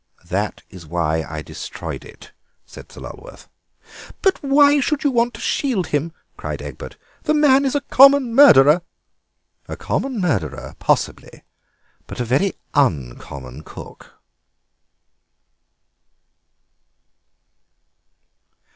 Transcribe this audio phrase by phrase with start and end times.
[0.25, 2.31] "That is why I destroyed it,"
[2.65, 3.47] said Sir Lulworth.
[4.23, 8.33] "But why should you want to shield him?" cried Egbert; "the man is a common
[8.33, 8.81] murderer."
[9.67, 11.43] "A common murderer, possibly,
[12.07, 14.13] but a very uncommon cook."